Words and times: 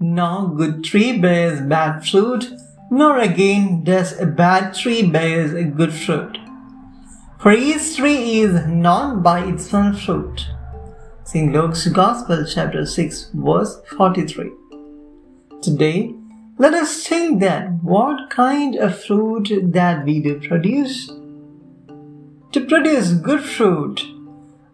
No 0.00 0.54
good 0.56 0.84
tree 0.84 1.18
bears 1.18 1.60
bad 1.60 2.06
fruit, 2.06 2.52
nor 2.88 3.18
again 3.18 3.82
does 3.82 4.16
a 4.20 4.26
bad 4.26 4.72
tree 4.72 5.02
bears 5.02 5.52
a 5.52 5.64
good 5.64 5.92
fruit. 5.92 6.38
For 7.40 7.50
each 7.52 7.96
tree 7.96 8.40
is 8.40 8.64
known 8.66 9.22
by 9.22 9.44
its 9.44 9.74
own 9.74 9.94
fruit. 9.94 10.46
St. 11.24 11.52
Luke's 11.52 11.88
Gospel, 11.88 12.46
chapter 12.46 12.86
6, 12.86 13.30
verse 13.34 13.80
43. 13.96 14.52
Today, 15.62 16.14
let 16.58 16.74
us 16.74 17.04
think 17.04 17.40
that 17.40 17.82
what 17.82 18.30
kind 18.30 18.76
of 18.76 19.02
fruit 19.04 19.50
that 19.72 20.04
we 20.04 20.20
do 20.20 20.38
produce. 20.40 21.08
To 22.52 22.64
produce 22.68 23.12
good 23.14 23.42
fruit 23.42 24.04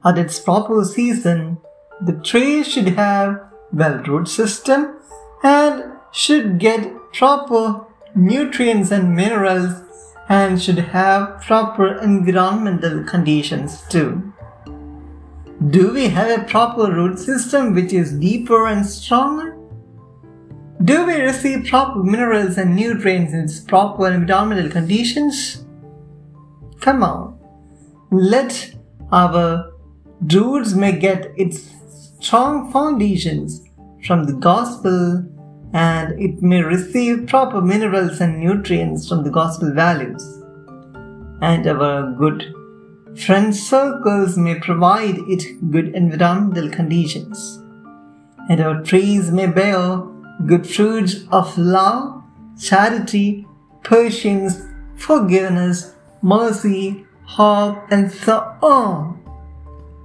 at 0.04 0.18
its 0.18 0.38
proper 0.38 0.84
season, 0.84 1.56
the 2.02 2.20
tree 2.20 2.62
should 2.62 2.88
have 2.88 3.40
well-root 3.74 4.28
system 4.28 4.98
and 5.42 5.84
should 6.12 6.58
get 6.58 7.12
proper 7.12 7.84
nutrients 8.14 8.90
and 8.90 9.14
minerals 9.14 9.82
and 10.28 10.60
should 10.62 10.78
have 10.78 11.40
proper 11.42 11.98
environmental 12.00 13.04
conditions 13.04 13.82
too. 13.88 14.32
Do 15.70 15.92
we 15.92 16.08
have 16.08 16.38
a 16.38 16.44
proper 16.44 16.92
root 16.92 17.18
system 17.18 17.74
which 17.74 17.92
is 17.92 18.12
deeper 18.12 18.66
and 18.66 18.86
stronger? 18.86 19.56
Do 20.82 21.06
we 21.06 21.20
receive 21.20 21.66
proper 21.66 22.02
minerals 22.02 22.58
and 22.58 22.74
nutrients 22.74 23.32
in 23.32 23.66
proper 23.66 24.08
environmental 24.08 24.70
conditions? 24.70 25.64
Come 26.80 27.02
on, 27.02 27.38
let 28.10 28.74
our 29.12 29.72
roots 30.20 30.74
may 30.74 30.92
get 30.92 31.32
its 31.36 31.70
strong 32.20 32.72
foundations 32.72 33.63
from 34.06 34.24
the 34.24 34.34
gospel 34.34 35.24
and 35.72 36.20
it 36.20 36.40
may 36.40 36.62
receive 36.62 37.26
proper 37.26 37.60
minerals 37.60 38.20
and 38.20 38.38
nutrients 38.38 39.08
from 39.08 39.24
the 39.24 39.30
gospel 39.30 39.72
values. 39.72 40.22
And 41.40 41.66
our 41.66 42.12
good 42.12 42.54
friend 43.16 43.54
circles 43.54 44.36
may 44.38 44.58
provide 44.60 45.18
it 45.28 45.70
good 45.70 45.88
environmental 45.94 46.70
conditions. 46.70 47.60
And 48.48 48.60
our 48.60 48.82
trees 48.82 49.30
may 49.32 49.46
bear 49.46 49.98
good 50.46 50.66
fruits 50.66 51.24
of 51.32 51.56
love, 51.58 52.22
charity, 52.60 53.46
patience, 53.82 54.62
forgiveness, 54.96 55.92
mercy, 56.22 57.04
hope, 57.24 57.78
and 57.90 58.12
so 58.12 58.38
on. 58.62 59.20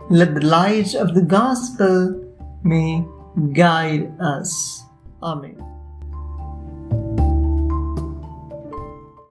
Let 0.09 0.33
the 0.33 0.45
light 0.45 0.95
of 0.95 1.13
the 1.13 1.21
gospel 1.21 2.25
may 2.63 3.05
guide 3.53 4.11
us. 4.19 4.83
Amen. 5.21 5.78